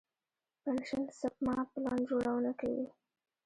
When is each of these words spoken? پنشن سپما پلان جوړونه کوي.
پنشن 0.61 1.03
سپما 1.19 1.55
پلان 1.71 1.99
جوړونه 2.09 2.51
کوي. 2.59 2.85